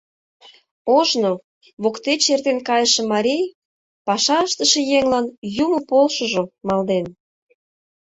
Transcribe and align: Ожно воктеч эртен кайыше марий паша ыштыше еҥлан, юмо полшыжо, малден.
Ожно 0.97 1.31
воктеч 1.83 2.23
эртен 2.33 2.59
кайыше 2.67 3.01
марий 3.13 3.45
паша 4.07 4.37
ыштыше 4.47 4.81
еҥлан, 4.97 5.25
юмо 5.63 5.79
полшыжо, 5.89 6.43
малден. 6.67 7.05